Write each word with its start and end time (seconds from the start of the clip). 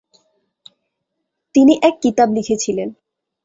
তিনি 1.55 1.73
এক 1.81 1.95
কিতাব 2.01 2.29
লিখেছিলেন। 2.33 2.89